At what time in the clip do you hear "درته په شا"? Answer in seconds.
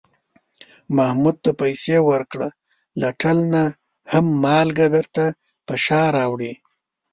4.95-6.03